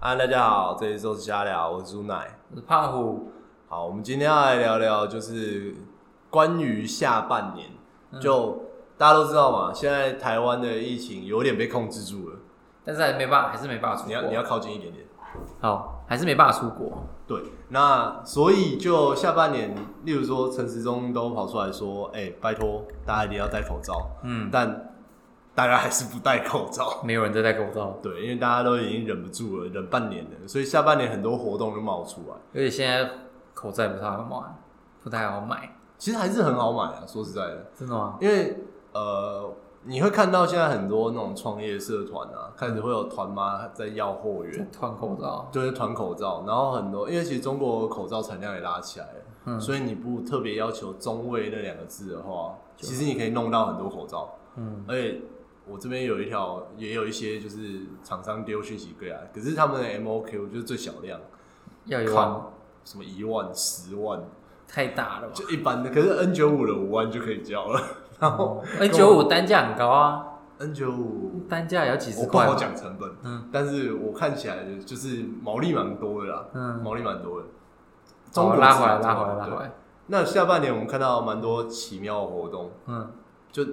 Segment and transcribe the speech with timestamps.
[0.00, 2.38] 啊，大家好，这里是周子瞎聊，我是朱奶。
[2.50, 3.30] 我是胖虎，
[3.68, 5.74] 好，我们今天要来聊聊，就是
[6.30, 7.68] 关于下半年，
[8.18, 8.62] 就
[8.96, 12.36] 大家都知道嘛，现在台湾的疫情有点被控制住了，
[12.82, 14.08] 但是还没办法，还是没办法出国。
[14.08, 15.04] 你要你要靠近一点点。
[15.60, 17.04] 好，还是没办法出国。
[17.26, 19.74] 对，那所以就下半年，
[20.04, 24.89] 例如说陈时中都跑出来说，哎、拜托大家一定要戴口罩，嗯，但
[25.54, 27.00] 大家还是不戴口罩。
[27.04, 32.34] 没有人在戴口罩，对，因为大家都已经忍不住了，忍半年了，所以下半年很多活动就冒出来。
[32.54, 33.10] 而且现在
[33.52, 34.36] 口罩也不太好买，
[35.02, 38.16] 不太好买，其实还是很好买啊，说实在的，真的吗？
[38.20, 38.56] 因为
[38.92, 39.52] 呃，
[39.84, 49.12] 你会看到现在很多那种创业社团啊，开始会有团妈在要货源，团口罩，就是团口罩，然后很多，因为其实中国口罩产量也拉起来了，
[49.46, 49.60] 嗯。
[49.60, 55.20] 所以你不特别要求中卫那两个字的话，其实你可以弄到很多口罩，嗯，而且
[55.70, 61.20] 我这边有一条，也有一些就是厂商丢讯息过来，可是他们的 MOQ 就是最小量，
[61.84, 62.42] 要一万，
[62.84, 64.20] 什么一万、十万，
[64.66, 65.32] 太大了吧？
[65.34, 67.80] 就一般的，可是 N 九五的五万就可以交了，
[68.18, 70.26] 然后 N，九五单价很高啊
[70.58, 72.54] ，N 九五单价也要几十我不好。
[72.54, 77.46] 讲成本，嗯但是我看起来就是毛利蛮多的啦，嗯，毛利蛮多的。
[78.32, 79.72] 中，国拉回来，拉回来，拉回来。
[80.06, 83.12] 那下半年我们看到蛮多奇妙的活动，嗯，
[83.52, 83.64] 就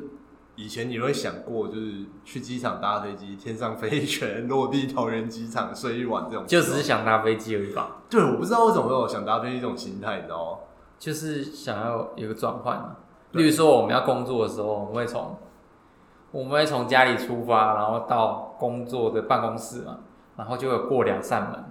[0.58, 10.58] 以前你会想过，就是去机场搭飞机，天上飞一圈，落地桃园机场睡一晚这种，就只是想搭飞机而已吧，对，我不知道为什么会有想搭飞机这种心态，你知道吗？
[10.98, 12.96] 就是想要有个转换嘛。
[13.34, 15.38] 例如说，我们要工作的时候，我们会从
[16.32, 20.00] 我们会从家里出发，然后到工作的办公室嘛，
[20.38, 21.64] 然后就有过两扇门，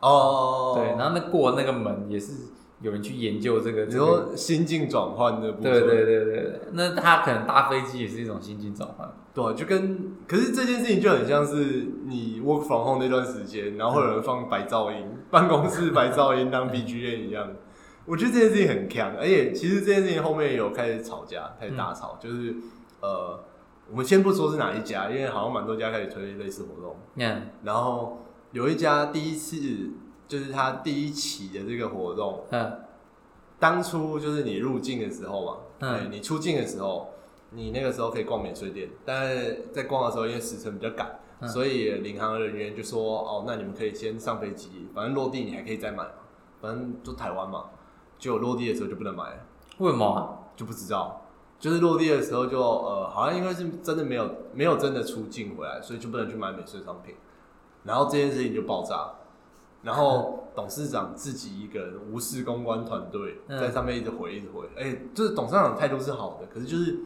[0.00, 2.32] 哦，对，然后那过那个门也是
[2.82, 17.48] 有人去研究这个，你这个说心境转换的部分，对对对对对，那他可能搭飞机也是一种心境转换，对啊，就跟可是这件事情就很像是你 work from home 那段时间，然后会有人放白噪音，办公室白噪音当 BGM 一样。
[18.04, 22.52] 我觉得这件事情很强，而且其实这件事情后面有开始吵架，开始大吵，就是
[23.00, 23.38] 呃，
[23.88, 29.56] 我们先不说是哪一家，因为好像蛮多家开始推类似活动，嗯，然后有一家第一次
[30.32, 32.80] 就是他第一期的这个活动，嗯
[33.58, 37.10] 当初就是你入境的时候嘛，嗯对，你出境的时候，
[37.50, 46.10] 你那个时候可以逛免税店，但是在逛的时候，因为时程比较赶，嗯所以领航人员就说：“哦，那你们可以先上飞机，反正落地你还可以再买嘛，
[46.62, 47.66] 反正就台湾嘛。”
[48.18, 49.36] 结果落地的时候就不能买了，
[49.80, 50.48] 为什么啊？
[50.56, 51.26] 就不知道，
[51.58, 57.16] 就是落地的时候就呃，好像因为是真的没有没有真的出境回来，所以就不能去买免税商品，
[57.84, 59.12] 然后这件事情就爆炸。
[59.82, 67.00] 然后董事长自己一个人无视公关团队，嗯在上面一直回一直回，哎、就是董事长的态度是好的，可是就是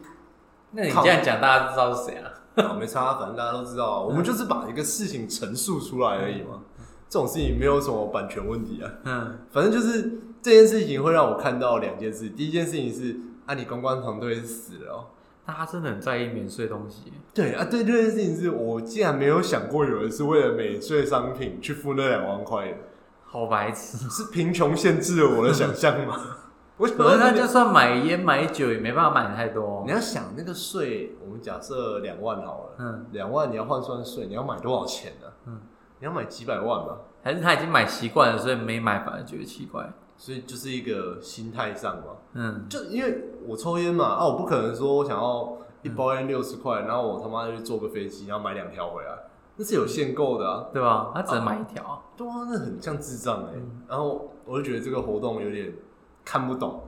[0.71, 2.31] 那你这样讲，大家知道是谁啊？
[2.63, 6.61] 啊没差，反正大家都知道啊，我们就是把一个事情陈述出来而已嘛。
[7.09, 12.29] 这种事情没有什么版权问题啊，嗯反正就是这件事情会让我看到两件事。
[12.29, 15.05] 第一件事情是，啊，你公关团队是死了哦。
[15.47, 22.77] 大家真的很在意免税东西，对啊，对这件事情是我竟然没有想过有人是为了免税商品去付那两万块的，
[23.23, 23.97] 好白痴。
[24.09, 26.19] 是贫穷限制了我的想象吗？
[26.75, 29.91] 我想可是他就算买烟买酒也没办法买太多你。
[29.93, 35.61] 要想那个税，我们假设两万好了，嗯，两万你要换算税，你要买多少钱呢、嗯
[35.99, 39.91] 你要买几百万吧，还是他已经买习惯了，所以没买反而觉得奇怪。
[40.17, 42.03] 所以就是一个心态上嘛。
[42.33, 49.11] 嗯，就因为我抽烟嘛，啊，我不可能说我想要一包烟六十块，然后我他妈就坐个飞机，然后买两条回来，
[49.55, 50.65] 那是有限购的啊。
[50.73, 51.11] 对吧？
[51.15, 52.03] 他只能买一条。
[52.17, 55.73] 对啊，那很像智障哎、嗯然后我就觉得这个活动有点
[56.25, 56.83] 看不懂。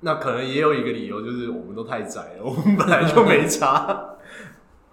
[0.00, 4.16] 那可能也有一个理由，就是我们都太窄了， 我们本来就没差。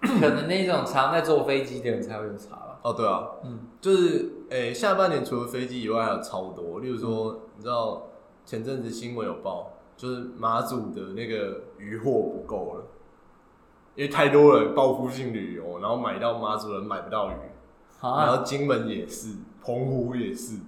[0.00, 2.78] 可能那种常在坐飞机的人才会有差吧。
[2.82, 6.78] 哦，对啊，嗯，就是诶、下半年除了飞机以外，还有超多。
[6.78, 8.04] 例如说，你知道
[8.46, 12.84] 前阵子新闻有报，就是马祖的那个渔货不够了，
[13.96, 17.34] 因为太多人报复性旅游，然后买到马祖人买不到鱼，
[18.00, 20.60] 然啊，后金门也是，澎湖也是，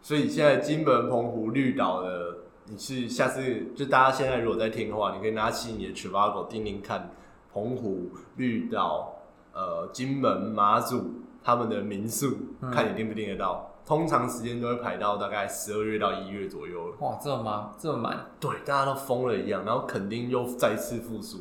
[0.00, 7.10] 所以现在金门、澎湖、绿岛的，你是下次就大家现在如果在听的话，你可以拿起你的 Trivago 听听看，
[7.52, 9.16] 澎湖、绿岛、
[9.52, 11.10] 呃金门、马祖
[11.44, 13.69] 他们的民宿，嗯看你订不订得到。
[13.84, 16.96] 通常时间都会排到大概十二月到一月左右了。
[17.00, 21.38] 哇，这么忙，这么满，对，大家都疯了一样，然后垦丁又再次复苏，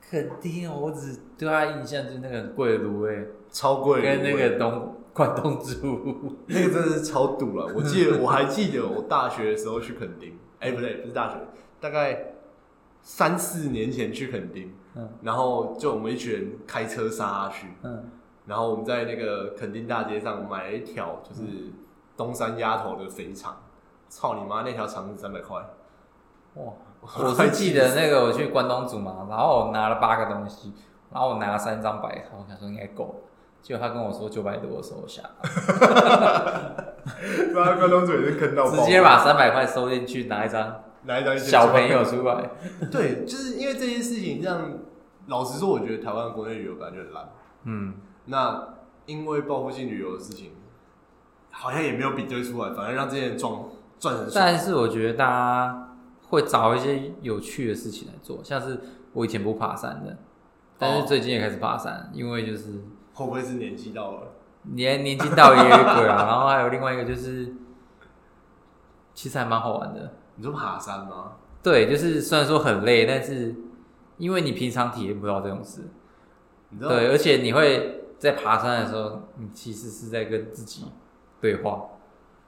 [0.00, 0.78] 肯定哦。
[0.80, 6.36] 我只对他印象就是那个很贵的卤味，超贵跟那个东关东煮。
[6.46, 7.72] 那个真的是超堵了。
[7.74, 11.36] 我记得我还记得我大学的时候去垦丁，哎、不对，不是大学，
[11.80, 12.34] 大概
[13.02, 18.10] 三四年前去垦丁，嗯然后就我们一群人开车杀下去，嗯，
[18.50, 21.42] 然后我们在那个垦丁大街上买了一条就是
[22.16, 23.62] 东山鸭头的肥肠，
[24.08, 25.56] 操你妈，那条肠子三百块，
[26.54, 26.72] 哇！
[27.00, 30.72] 我是记得那个我去关东煮嘛，然后我拿了八个东西，
[31.12, 33.22] 然后我拿了三张白卡，我想说应该够，
[33.62, 35.30] 结果他跟我说九百多的时候我吓到，
[37.54, 42.50] 那关东煮也是坑到爆，直接把三百块收进去，拿一张拿一张小朋友出来，
[42.90, 44.72] 对，就是因为这件事情让，
[45.28, 47.28] 老实说，我觉得台湾国内旅游感觉很烂。
[47.64, 47.94] 嗯，
[48.30, 50.52] 那因为报复性旅游的事情，
[51.50, 53.52] 好像也没有比对出来，反而让这些人赚
[53.98, 54.32] 赚很爽。
[54.34, 55.96] 但是我觉得大家
[56.28, 58.80] 会找一些有趣的事情来做，像是
[59.12, 60.16] 我以前不爬山的，
[60.78, 62.84] 但是最近也开始爬山，因为就是
[63.14, 64.32] 会不会是年纪到了？
[64.62, 67.52] 年年纪到也有一个啊， 然后还有另外一个就是，
[69.12, 70.14] 其实还蛮好玩的。
[70.36, 71.32] 你说爬山吗？
[71.62, 73.54] 对，就是虽然说很累，但是
[74.18, 75.82] 因为你平常体验不到这种事，
[76.78, 80.84] 对，而且你会在爬山的时候，你其实是在跟自己
[81.40, 81.88] 对话，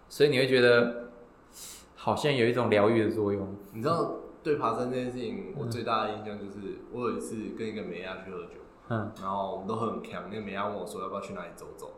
[0.08, 1.08] 所以你会觉得
[1.96, 3.56] 好像有一种疗愈的作用。
[3.72, 8.58] 你知道对爬山这件事情，我最大的印象就是，我有一次跟一个美亚去喝酒，
[8.88, 11.92] 嗯，然后我们都喝很强，那个美亚问我说要不要去哪里走走，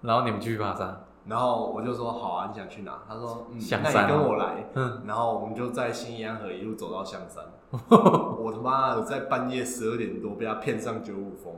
[0.00, 3.02] 然后你们继续爬山，然后我就说好啊，你想去哪？
[3.06, 4.10] 他说嗯，那香山啊。
[4.10, 4.64] 你跟我来。
[4.74, 7.44] 嗯，然后我们就在新义安河一路走到香山，
[7.90, 11.54] 我他妈的在半夜十二点多被他骗上九五峰，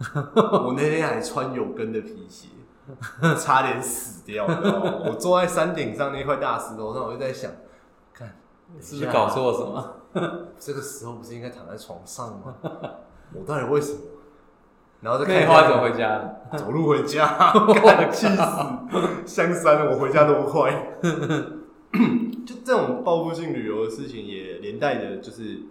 [0.66, 2.48] 我那天还穿有跟的皮鞋，
[3.38, 4.94] 差点死掉，你知道吗？
[5.06, 7.50] 我坐在山顶上那块大石头上，我就在想，
[8.12, 8.36] 看
[8.80, 10.46] 是不是搞错了什么？
[10.58, 12.54] 这个时候不是应该躺在床上吗？
[13.34, 13.98] 我到底为什么？
[15.02, 16.58] 然后再那看一下你后来怎么回家？
[16.58, 17.52] 走路回家，
[17.82, 19.26] 干气死！
[19.26, 20.98] 香山，我回家那么快。
[22.46, 25.62] 就这种报复性旅游的事情，也连带的，就是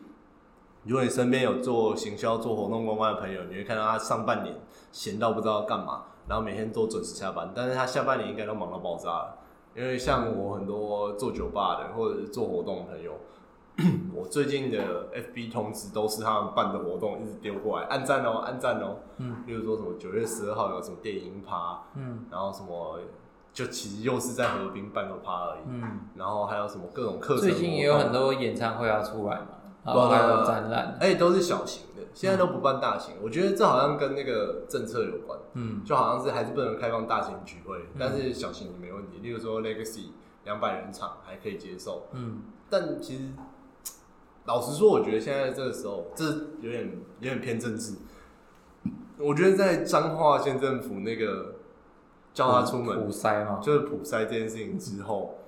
[0.84, 4.56] 如果你身边有做行销、做活动公关的朋友，你会看到他上半年
[4.92, 9.36] 闲到不知道干嘛，然后每天都准时下班，但是他下半年应该都忙到爆炸了。
[9.76, 13.14] 因为像我很多做酒吧的或者是做活动的朋友，
[14.16, 18.98] 我最近的 FB 通知都是他们办的活动一直丢过来，按赞哦，按赞哦。
[19.18, 23.00] 嗯，例如说什么九月十二号有什么电影趴，嗯然后什么
[23.54, 29.48] 就其实又是在河滨办个趴而已，嗯，然后还有什么各种课程，最近也有很，多演唱会要出来嘛，
[29.84, 33.16] 然后还有展览，而且都是小型的，现在都不办大型。
[33.22, 39.20] 我觉得这好像跟那个政策有关，嗯就好像是还是不能开放大型聚会，但是小型的没问题。
[39.22, 40.08] 例如说 Legacy
[40.46, 43.24] 两百人场还可以接受，嗯但其实
[44.46, 46.26] 老实说，我觉得现在这个时候，这
[46.62, 46.90] 有点
[47.20, 47.96] 有点偏政治。
[49.18, 51.56] 我觉得在彰化县政府那个
[52.34, 55.40] 叫他出门普筛嘛，就是普筛这件事情之后，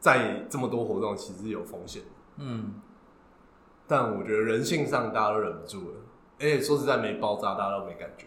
[0.00, 2.08] 在这么多活动其实是有风险的，
[2.38, 2.72] 嗯，
[3.86, 5.96] 但我觉得人性上大家都忍不住了，
[6.40, 8.26] 而且说实在没爆炸，大家都没感觉，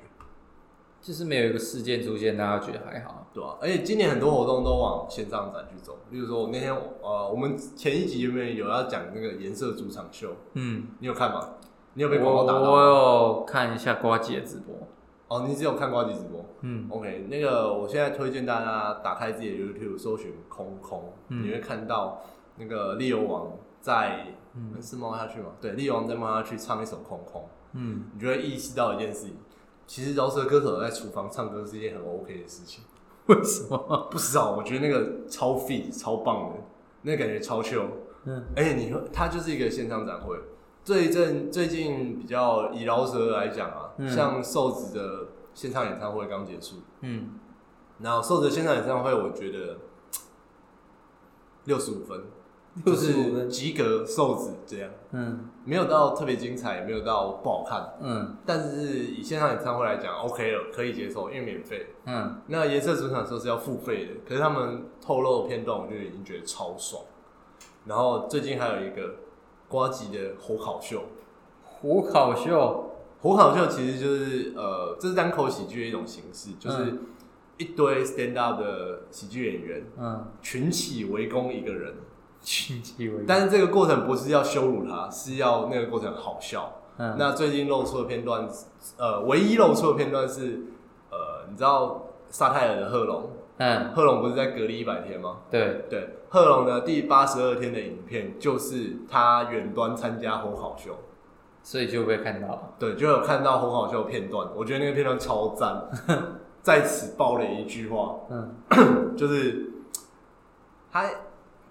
[1.02, 3.16] 就是没有一个事件出现，大家觉得还好。
[3.32, 10.32] 对吧、而且今年很多活动都往线上展去走，例如说我那天呃，我们前一集有没有有要讲那个颜色主场秀？
[10.54, 11.48] 嗯，你有看吗？
[11.94, 12.84] 你有被广告打到我吗？
[12.86, 14.76] 有看一下瓜姐的直播，
[15.28, 16.44] 哦，你只有看瓜姐直播。
[16.62, 22.24] 嗯 OK，那个我现在推荐大家打开自己的 YouTube，搜寻空空，嗯你会看到
[22.60, 25.54] 那个利游王在、嗯是猫下去吗？
[25.60, 29.38] 对，利游王在猫下去唱一首空空，嗯，你就会意识到一件事情，
[29.88, 32.84] 其实饶舌歌手在厨房唱歌是一件很 OK 的事情。
[33.28, 34.08] 为什么？
[34.12, 36.56] 不知道，我觉得那个超 fit 超棒的，
[37.04, 37.86] 那个感觉超秀。
[38.26, 40.38] 嗯，而且你会，它就是一个线上展会。
[40.84, 47.40] 最近最近比较以饶舌来讲啊，嗯像瘦子的线上演唱会刚结束，嗯，
[48.00, 49.78] 然后瘦子的线上演唱会，我觉得
[51.66, 52.24] 六十五分，
[52.86, 61.88] 就65是分及格瘦子这样，嗯没有到特别精彩，也没有到不好看，嗯但是以线上演唱会来讲，OK 了，可以接受，因为免费。
[62.06, 67.04] 嗯，那颜色主场秀是要付费的，可是他们透露的片段，我就已经觉得超爽。
[67.86, 69.16] 然后最近还有一个
[69.68, 71.04] 瓜吉的火烤秀，
[71.64, 76.98] 火烤秀，火烤秀其实就是呃，这是单口喜剧的一种形式，就是
[77.58, 81.94] 一堆 stand up 的喜剧演员嗯，群起围攻一个人，
[82.42, 86.74] 群体为，但是这个过程不是要羞辱他，是要那个过程好笑。
[86.98, 88.48] 嗯，那最近露出的片段，
[88.98, 90.62] 呃，唯一露出的片段是
[91.10, 95.38] 呃，你知道沙泰尔的贺龙，嗯，贺龙不是在隔离一百天吗？
[95.50, 100.98] 对，对，贺龙的第八十二天的影片就是他远端参加红好秀，
[101.64, 105.84] 所以就被看到，对，就有看到红好秀的片段，我觉得那个片段超赞。
[106.62, 108.54] 在此爆了一句话，嗯，
[109.16, 109.72] 就是
[110.92, 111.10] 他，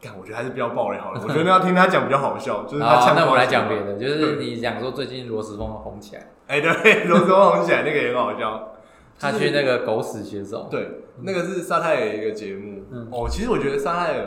[0.01, 8.75] 看我觉得还是不要爆雷好了，我觉得要听他讲比较好笑，就是他好，呛那我们来讲别的，就是你讲说最近罗时丰红起来，哎、对， 罗斯红起来那个也很好笑，
[9.19, 12.85] 他去那个狗屎写手，对，那个是沙泰尔一个节目。
[12.91, 14.27] 嗯哦，其实我觉得沙泰尔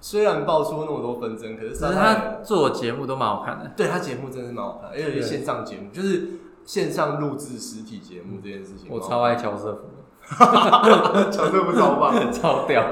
[0.00, 3.70] 虽然爆出那么多纷争，可是可沙泰他尔做的节目都蛮好看的。
[3.76, 6.28] 对他节目真的是蛮好看，而且对是线上节目，就是
[6.64, 9.82] 线上录制实体节目这件事情，我超爱乔瑟夫，
[10.26, 12.32] 乔瑟夫超棒。
[12.32, 12.84] 超屌。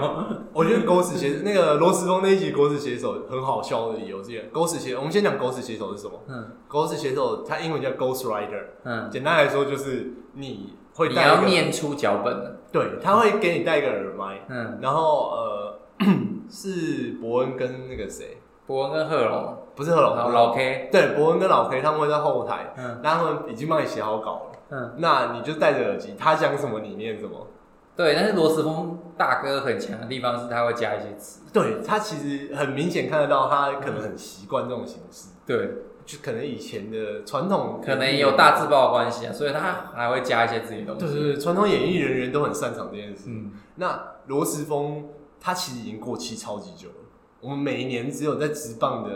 [0.53, 6.21] 我觉得狗屎写那个罗斯峰那一集狗屎写手很好笑的理由是，狗屎写我们先讲狗屎写手是什么？
[6.29, 6.47] 嗯。
[6.69, 12.57] 狗屎写手它英文叫 Ghost Rider，嗯，简单来说就是你会你要念出脚本的。
[12.71, 15.79] 对，他会给你带一个耳麦，嗯，然后呃
[16.51, 23.01] 是伯恩跟那个谁，伯恩跟贺龙，不是贺龙，然后不是贺龙老 K，对伯恩跟老 K 他们会在后台，嗯。
[23.03, 27.47] 那他们已经帮你写好稿了，嗯，那你就戴着耳机，他讲什么你念什么。
[27.95, 28.15] 对。
[28.15, 31.43] 但是罗斯峰大哥很强的地方是他会加一些词。
[31.53, 35.71] 对他其实很明显看得到，他可能很习惯这种形式，对，
[36.07, 41.15] 就可能以前的传统可能也有大字报的关系啊，所以他还会加一些自己的东西。
[41.15, 43.25] 对对对，传统演艺人员都很擅长这件事。
[43.27, 45.05] 嗯，那罗时丰
[45.39, 46.95] 他其实已经过期超级久了，
[47.43, 49.11] 我们每一年只有在直棒的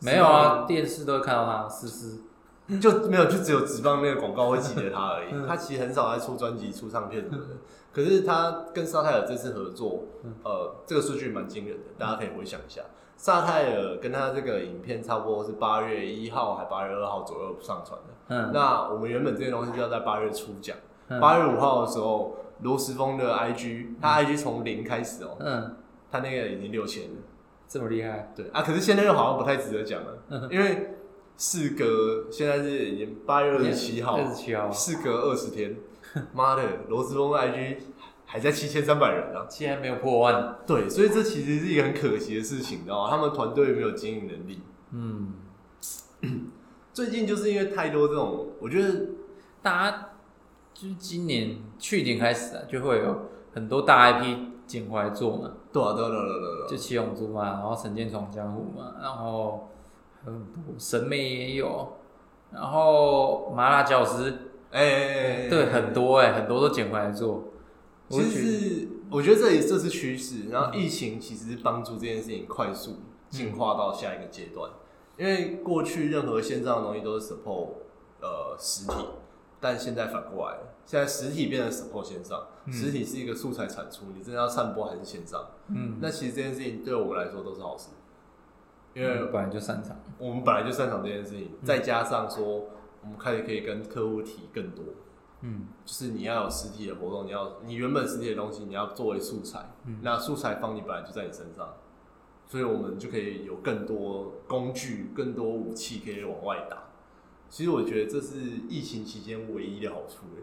[0.00, 2.22] 没有啊，电视都会看到他思思。
[2.80, 5.28] 就没有就只有职棒那个广告会记得他而已。
[5.32, 7.54] 嗯他其实很少在出专辑、出唱片什么的。
[7.92, 12.82] 可是他跟沙泰尔这次合作，嗯呃，这个数据蛮惊人的，大家可以回想一下。
[13.16, 18.14] 沙泰尔跟他这个影片差不多是八月一号还八月二号左右上传的。
[18.28, 20.76] 嗯，那我们原本这些东西就要在八月初讲，
[21.08, 25.74] 嗯八月五号的时候，罗时丰的 IG，他 IG 从零开始哦、嗯，
[26.12, 27.16] 他那个已经六千了。
[27.66, 28.32] 这么厉害。
[28.36, 30.97] 对啊，可是现在又好像不太值得讲了，嗯因为
[31.38, 35.76] 事隔现在是已经八月二十七号，二十七号，事隔二十天，
[36.34, 37.76] 妈的，罗斯峰 IG
[38.26, 39.46] 还在七千三百人啊！
[39.48, 40.58] 竟然没有破万。
[40.66, 43.10] 对，所以这其实是一个很可惜的事情，你知道吗？
[43.10, 44.60] 他们团队没有经营能力。
[44.90, 45.32] 嗯，
[46.92, 49.06] 最近就是因为太多这种，我觉得
[49.62, 50.08] 大家
[50.74, 59.70] 就是今年去年开始啊，就会有很多大 IP 捡回来做嘛，对啊，对啊，对啊，对啊就七龙珠嘛，然后神剑闯江湖嘛，然后
[60.32, 61.96] 很多神妹也有，
[62.52, 64.32] 然后麻辣教师，
[64.70, 67.44] 哎对，很多哎、很多都捡回来做。
[68.08, 72.96] 其实是我觉得这里这是趋势，然后疫情其实是帮助这件事情快速
[73.28, 74.70] 进化到下一个阶段，
[75.18, 77.68] 因为过去任何线上的东西都是 support
[78.22, 78.94] 呃实体，
[79.60, 82.72] 但现在反过来了，现在实体变成 support 线上，嗯。
[82.72, 85.46] 实体是一个素材产出，你真的要散播还是线上？
[85.68, 87.88] 嗯，那其实这件事情对我们来说都是好事，
[88.98, 89.96] 因为本来就擅长。
[90.18, 92.68] 我们本来就擅长这件事情，嗯再加上说
[93.02, 94.84] 我们开始可以跟客户提更多。
[95.40, 101.76] 嗯就是你要有实体的活动，你要你原本实体的东西，你要作为素材，嗯那素材方你本来就在你身上，
[102.44, 106.84] 所以我们就可以有更多工具、更多武器可以往外打。
[107.48, 110.42] 其实我觉得这是疫情期间唯一的好处欸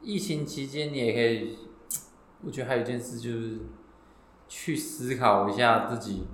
[0.00, 1.58] 疫情期间你也可以，
[2.42, 3.58] 我觉得还有一件事就是
[4.48, 6.24] 去思考一下自己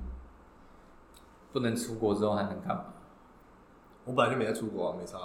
[1.53, 2.85] 不能出国之后还能干嘛。
[4.05, 5.19] 我本来就没在出国啊，没差，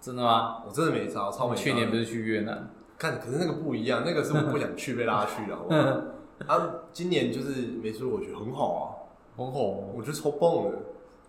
[0.00, 0.62] 真的吗？
[0.66, 1.62] 我真的没差，超没差。
[1.62, 2.70] 去年不是去越南？
[2.98, 5.80] 看，可是那个不一样，那个是我不想去被拉去的，好不好？
[6.46, 8.82] 啊，今年就是没出国，我觉得很好啊，
[9.36, 9.60] 很好。
[9.60, 10.78] 我觉得超棒的，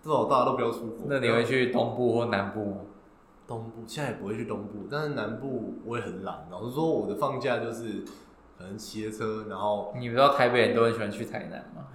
[0.01, 1.05] 至少大家都不要出国。
[1.07, 2.77] 那你会去东部或南部吗？
[3.45, 6.47] 东部现在也不会去东部，但是南部我也很懒。
[6.49, 8.03] 老实说，我的放假就是
[8.57, 11.87] 可能骑着车，然后你不知道台北人都很喜欢去台南吗？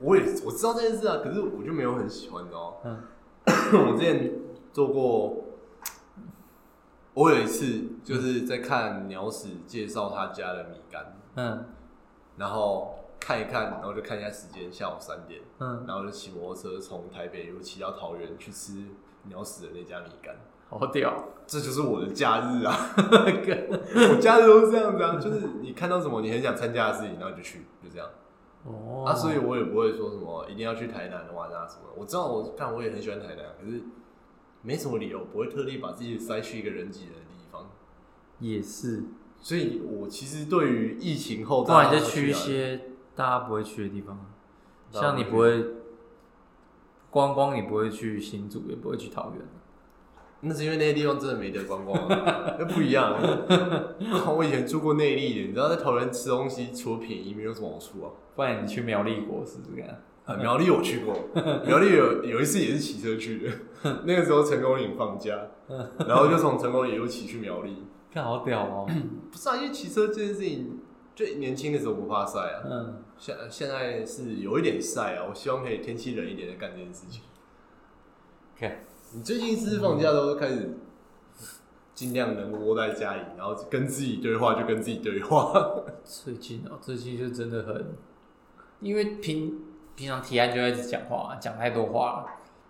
[0.00, 2.90] 我 我也我知道这件事啊，可是我就没有很喜欢，你知道吗？
[2.90, 3.02] 嗯
[3.90, 4.32] 我之前
[4.72, 5.44] 做过，
[7.14, 11.64] 我有一次就是在看鸟屎介绍他家的米干，嗯
[12.36, 18.72] 然后看一看，然后就看一下时间，下午三点，嗯，然后就骑摩托车从台北一路骑到桃园去吃
[19.24, 20.34] 鸟屎的那家米干。
[20.70, 21.12] 好屌。
[21.46, 22.74] 这就是我的假日啊！
[22.96, 28.08] 我假日都是这样子啊，就是你看到什么你很想参加的事情，然后你就去，就这样。
[28.64, 31.82] 哦啊，所以我也不会说什么一定要去台南玩啊什么。
[31.96, 33.82] 我知道我看我也很喜欢台南，可是
[34.62, 37.70] 没什么理由不会特地把自己塞去一个人挤人的地方。
[38.38, 39.04] 也是，
[39.40, 42.80] 所以我其实对于疫情后，不然你就去一些
[43.16, 44.30] 大家不会去的地方，
[44.90, 45.64] 像你不会
[47.10, 49.40] 观光，你不会去新竹，也不会去桃园。
[50.42, 53.16] 那是因为那些地方真的没得观光、啊，那不一样。
[54.36, 58.10] 我以前住过内地的，你知道在桃园吃东西除了便宜没有什么好处啊。
[58.34, 60.02] 不然你去苗栗国试试看。
[60.24, 61.14] 啊，苗栗我去过，
[61.66, 63.48] 苗栗有有一次也是骑车去
[63.82, 65.36] 的，那个时候成功岭放假，
[66.06, 67.84] 然后就从成功岭又骑去苗栗。
[68.12, 68.86] 看好屌哦！
[69.32, 70.80] 不是啊，因为骑车这件事情，
[71.14, 77.22] 就年轻的时候不怕晒啊，嗯，现现在是有一点晒啊，我希望可以天气冷一点再干这件事情。
[78.54, 80.70] 看你最近是放假都开始
[81.94, 85.52] 尽量能窝在家里，然后跟自己对话就跟自己对话。
[86.02, 87.94] 最近哦，最近就真的很，
[88.80, 89.60] 因为平
[89.94, 92.26] 平常提案就一直讲话，讲太多话了，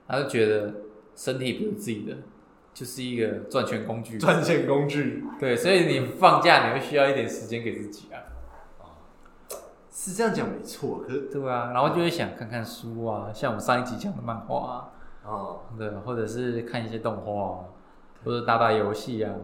[0.09, 0.75] 他就觉得
[1.15, 2.17] 身体不是自己的，
[2.75, 4.19] 就是一个赚钱工具。
[4.19, 8.19] 赚钱工具对，所以你放假你会需要一点时间给自己啊。
[9.95, 14.91] 是这样讲没错，可是对啊，然后就会想看看书啊，像我们上一集讲的漫画啊，
[15.25, 17.65] 哦，对，或者是看一些动画啊，
[18.25, 19.35] 或者打打游戏啊。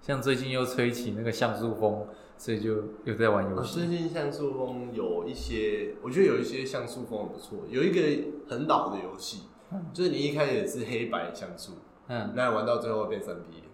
[0.00, 2.06] 像最近又吹起那个像素风，
[2.36, 3.80] 所以就又在玩游我戏。
[3.80, 7.58] 最近像素风有一些，我觉得有一些像素风很不错。
[7.68, 8.00] 有一个
[8.48, 9.48] 很老的游戏，
[9.92, 11.72] 就是你一开始是黑白像素，
[12.06, 13.64] 嗯，那玩到最后变三 D。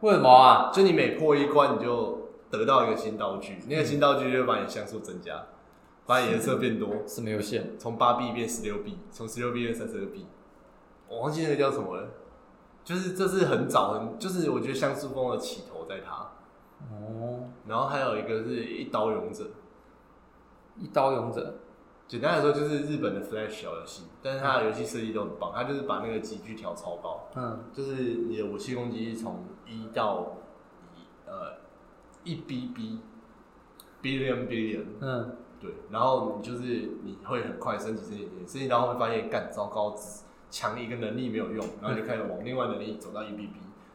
[0.00, 0.72] 为什么啊？
[0.72, 5.46] 就你每破一关，你就得到一个新道具，那个新道具就会把你像素增加，
[6.04, 7.64] 把你颜色变多，什么游戏啊？
[7.78, 10.26] 从八 B 变十六 B，从十六 B 变三十二 B。
[11.10, 12.08] 我忘记那个叫什么了，
[12.84, 16.30] 就是这是很早很，就是我觉得像素风的起头在它。
[16.88, 19.44] 哦，然后还有一个是一刀勇者，
[20.78, 21.56] 一刀勇者。
[22.08, 30.38] 简单来说就是日本的 Flash 小游戏，但是它的游戏设计都很棒，它就是把那个级距调超高，嗯就是你的武器攻击力从一到
[30.96, 31.58] 一呃
[32.24, 32.98] 一 BB
[34.02, 39.94] billion billion，嗯，对，然后你就是你会很快升级升级升级，升级到后面发现干糟糕，
[40.50, 43.52] 强一个能力没有用，然后就开始往另外能力走到一 BB，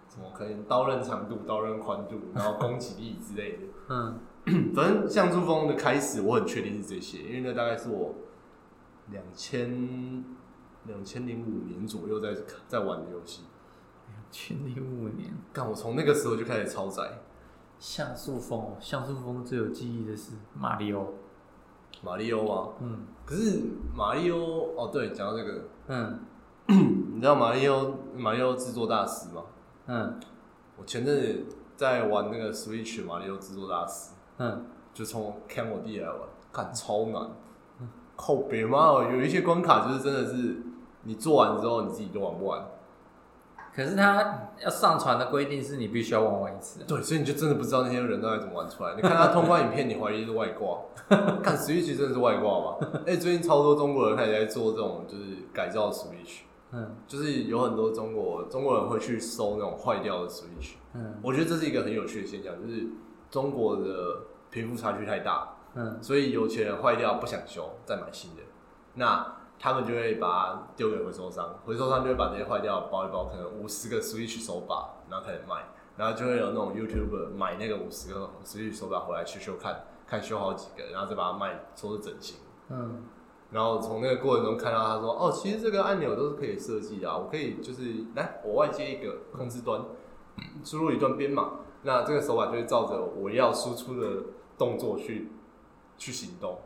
[0.10, 3.64] 什么可能刀刃长度、刀刃宽度，然后攻击力之类的。
[3.90, 4.20] 嗯，
[4.74, 8.16] 反正像素风的开始，我很确定是这些，因为那大概是我
[9.12, 10.24] 两千
[10.86, 12.36] 两千零五年左右在
[12.68, 13.44] 在玩的游戏。
[14.32, 15.34] 千零五年。
[15.54, 17.20] 但，我从那个时候就开始超载
[17.80, 21.08] 像素风哦，像素风最有记忆的是马里奥。
[22.04, 22.74] 马里奥啊？
[22.82, 23.62] 嗯可是
[23.96, 26.20] 马里奥哦，对，讲到这个，嗯
[27.16, 29.44] 你知道马里奥马里奥制作大师吗？
[29.88, 30.20] 嗯
[30.78, 31.46] 我前阵子
[31.76, 36.20] 在玩那个 Switch 马里奥制作大师，嗯，就从看我弟来玩，
[36.52, 37.30] 看超难，
[38.16, 40.58] 靠别妈哦，有一些关卡就是真的是
[41.04, 42.66] 你做完之后你自己都玩不完。
[43.74, 46.82] 可是他要上传的规定是你必须要玩完一次。
[46.86, 48.96] 对，所以你就真的不知道那些人到底怎么玩出来。
[48.96, 50.80] 你看他通关影片，你怀疑是外挂。
[51.44, 52.78] 看 Switch 真的是外挂吗？
[53.06, 55.24] 哎、最近超多中国人开始在做这种就是
[55.54, 56.96] 改造 Switch，嗯。
[57.08, 60.74] 就是有很多中国中国人会去搜那种坏掉的 Switch。
[60.94, 61.20] 嗯。
[61.24, 62.88] 我觉得这是一个很有趣的现象，就是
[63.30, 66.02] 中国的贫富差距太大，嗯。
[66.02, 68.42] 所以有钱人坏掉不想修，再买新的，
[68.96, 75.64] 那他们就会把它丢给回收商，回收商就会把这些坏掉的包一包，可能五十个 Switch 手把，然后开始卖，
[75.96, 82.38] 然后就会有那种 YouTuber 买那个五十个 Switch 手把回来修修看，看修好几个，然后再把它卖，说是整形。
[82.70, 83.04] 嗯
[83.56, 89.82] 然后从那个过程中看到他说，哦，其实这个按钮都是可以设计的、啊，我可以就是来我外接一个控制端，
[90.62, 91.52] 输入一段编码，
[91.84, 94.24] 那这个手法就会照着我要输出的
[94.58, 95.32] 动作去
[95.98, 96.60] 去行动。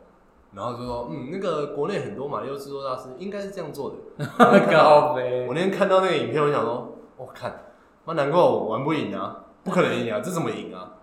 [0.52, 4.26] 然后就说，嗯，那个国内很多马里奥制作大师应该是这样做的。
[4.68, 7.66] 高飞我那天看到那个影片，我想说，我、看，
[8.04, 10.94] 那难怪我玩不赢啊，不可能赢啊，这怎么赢啊？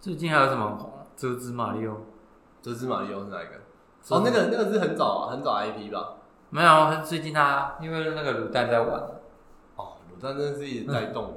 [0.00, 0.92] 最近还有什么？
[1.16, 1.96] 折纸马里奥
[2.64, 3.56] 这只马里奥是哪一个？
[4.08, 6.14] 哦，那个那个是很早啊，很早 IP 吧？
[6.48, 8.88] 没有，最近他因为那个卤蛋在玩，
[9.76, 11.34] 哦，卤蛋真的是一直带动、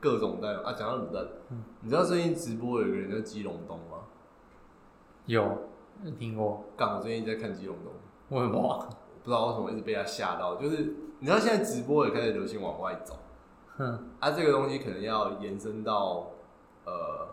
[0.00, 0.72] 各种带动啊。
[0.72, 3.98] 讲到卤蛋，嗯你知道最近直播有一个人叫基隆东吗？
[5.26, 5.42] 有
[6.02, 6.64] 有听过？
[6.76, 7.92] 干，我最近在看基隆东，
[8.36, 8.58] 为什么？
[8.60, 8.88] 我
[9.22, 10.56] 不知道为什么一直被他吓到。
[10.56, 13.14] 就是你知道现在直播也开始流行往外走，
[13.76, 16.30] 哼，啊，这个东西可能要延伸到
[16.84, 17.28] 呃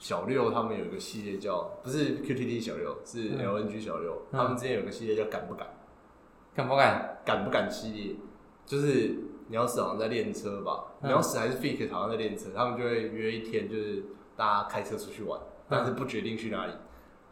[0.00, 5.68] 小六他们有一个系列叫不是 QTT 小六，是嗯 LNG 小六，嗯他们之前有个系列叫敢不敢。
[6.54, 7.18] 敢不敢？
[7.24, 8.16] 敢不敢系列，
[8.66, 9.14] 就是
[9.48, 14.02] 鸟屎好像在练车吧，嗯鸟屎还是 Fake 好像在练车，他们就会约一天，就是
[14.36, 16.72] 大家开车出去玩，但是不决定去哪里，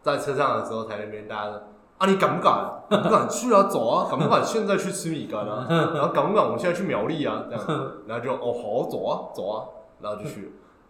[0.02, 1.62] 在车上的时候才那边大家说
[1.98, 2.84] 啊，你敢不敢？
[2.90, 3.64] 敢不敢去啊？
[3.64, 4.06] 走啊！
[4.12, 5.66] 敢不敢现在去吃米干啊？
[5.96, 7.46] 然后敢不敢我们现在去苗栗啊？
[7.50, 9.66] 这样，然后就哦好走啊走啊，
[10.00, 10.48] 然后就去了。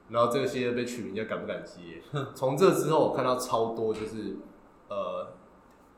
[0.08, 2.02] 然后这个系列被取名叫敢不敢系列。
[2.34, 4.36] 从这之后，我看到超多就是
[4.88, 5.28] 呃，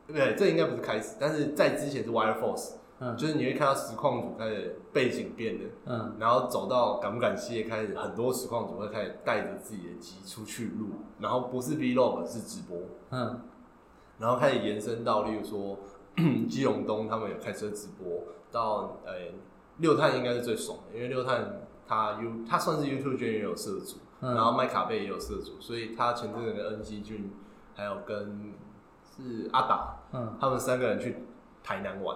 [0.07, 3.15] 对，这应该不是开始，但是在之前是 Wire Force，嗯。
[3.15, 6.15] 就是你会看到实况组开始背景变的，嗯。
[6.19, 10.87] 然后走到敢不敢系列开始，很多实况组会开始带着自己的机出去录，
[11.19, 12.77] 然后不是 Vlog 是直播，
[13.11, 13.41] 嗯。
[14.19, 15.79] 然后开始延伸到，例如说
[16.47, 19.13] 基隆东他们有开车直播，到呃
[19.77, 21.61] 六探应该是最爽的，因为六探
[21.91, 27.29] 他 U 他算是 YouTube 圈也有涉足，嗯，然后麦卡贝也有涉足，所以他前阵子跟恩熙俊
[27.75, 28.53] 还有跟
[29.03, 30.37] 是阿达嗯。
[30.39, 31.17] 他们三个人去
[31.61, 32.15] 台南玩，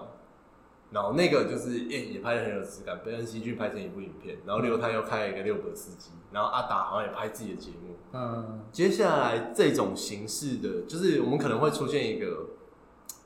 [0.91, 7.97] 然后那个就是也、也拍的很有质感，被恩熙俊拍成一部影片，然后刘泰又开了一个六本司机，然后阿达好像也拍自己的节目。
[8.13, 12.47] 嗯，接下来这种形式的，就是我们可能会出现一个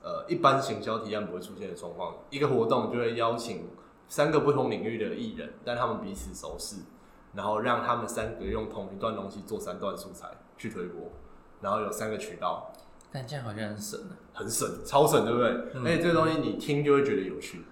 [0.01, 3.67] 呃一般行销提案不会出现的状况，一个活动就会邀请
[4.09, 6.77] 三个不同领域的艺人，但他们彼此熟识，
[7.33, 11.11] 然后让他们三个用同一段东西做三段素材去推播，
[11.61, 12.73] 然后有三个渠道，
[13.11, 15.49] 但这样好像很省啊，很省，超省，对不对？
[15.75, 15.85] 嗯。
[15.85, 17.63] 而且这个东西你听就会觉得有趣，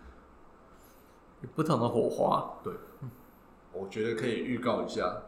[1.41, 2.59] 有不同的火花。
[2.63, 2.73] 对。
[3.73, 5.21] 我觉得可以预告一下，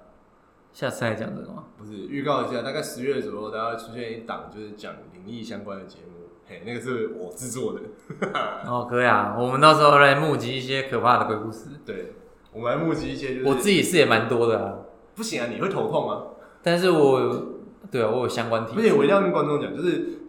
[0.73, 1.65] 下次来讲这个吗？
[1.77, 6.18] 不是预告一下，大概十月左右，大家会出现一档就是讲灵异相关的节目，
[6.49, 7.81] 嘿，那个是我制作的，
[8.65, 11.69] 哦，可以啊，我们到时候来募集一些可怕的鬼故事。
[11.85, 12.13] 对，
[12.51, 14.73] 我们来募集一些，就是我自己是也蛮多的啊，
[15.15, 16.23] 不行啊，你会头痛啊。
[16.63, 17.45] 但是我
[17.91, 20.21] 对啊，我有相关体不行，我一定要跟观众讲，就是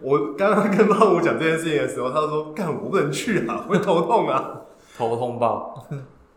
[0.00, 4.60] 我刚刚跟胖虎讲这件事情的时候，他说：“干，我不能去啊，我会头痛啊。
[4.98, 5.86] 头痛爆。”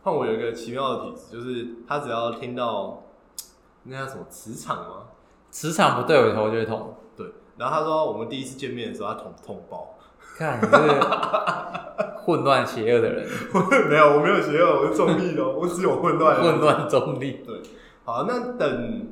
[0.03, 3.03] 胖虎有一个奇妙的体质，就是他只要听到
[3.83, 5.07] 那叫什么磁场吗？
[5.49, 6.93] 磁场不对，我头就会痛。
[7.57, 7.61] 对。
[7.61, 9.97] 然后他说，我们第一次见面的时候，他捅捅爆。
[10.37, 13.27] 看你这个混乱邪恶的人，
[13.89, 16.39] 没有，我没有邪恶，我是中立的哦， 我只有混乱。
[16.41, 16.59] 混。
[16.59, 17.41] 乱中立。
[17.43, 17.59] 对
[18.03, 19.07] 好，那等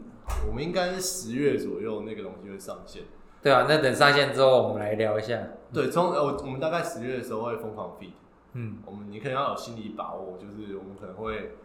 [0.48, 3.02] 我们应该是十月左右，那个东西会上线。
[3.42, 5.40] 对啊，那等上线之后，我们来聊一下。
[5.74, 8.12] 对，从呃，我我们大概十月的时候会疯狂 feed。
[8.54, 11.56] 嗯，我们你可能要有心理把握，就是我们可能会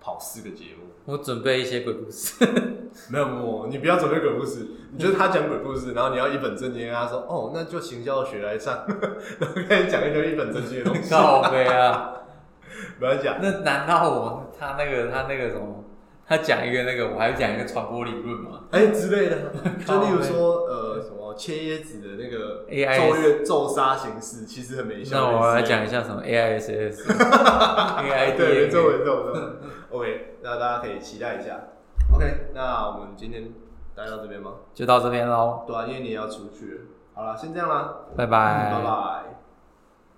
[0.00, 0.84] 跑四个节目。
[1.04, 2.44] 我准备一些鬼故事。
[3.10, 8.84] 没有没有，你不要准备鬼故事，你就是他讲鬼故事，然后你要一本正经跟他说，哦，那就行销学来上，
[9.38, 11.08] 然后开始讲一堆一本正经的东西。
[11.14, 12.12] 靠背啊！
[12.98, 15.84] 不要讲，那难道我他那个他那个什么，
[16.26, 18.60] 他讲一个那个，我还讲一个传播理论嘛？
[18.72, 19.52] 哎、之类的，
[19.86, 25.16] 就例如说，呃，什么切椰子的那个 AIS 咒怨咒杀形式，其实很没效。
[25.20, 28.98] 那我来讲一下什么 AISS、对，AI 没错 DNA。
[28.98, 29.52] 没错没错。
[29.90, 31.60] OK，那大家可以期待一下。
[32.14, 33.52] OK，那我们今天
[33.94, 34.52] 待到这边吗？
[34.74, 36.80] 就到这边喽，对啊，因为你也要出去了。
[37.14, 38.70] 好了，先这样啦，拜拜。
[38.70, 39.37] 拜拜。